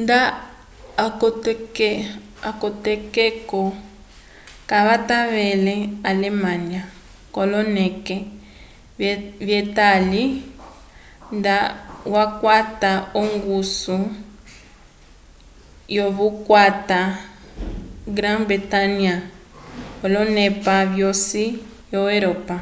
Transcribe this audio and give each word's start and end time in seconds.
nda 0.00 0.20
atokeko 2.74 3.60
kavatẽlele 4.70 5.74
alemanya 6.10 6.82
k'oloneke 7.32 8.16
vyetali 9.46 10.22
nda 11.36 11.56
yakwata 12.14 12.90
ongusu 13.20 13.96
yokukwata 15.96 16.98
grã-bretanya 18.16 19.14
l'onepa 20.12 20.76
yosi 21.00 21.44
yo 21.92 22.00
europa 22.16 22.56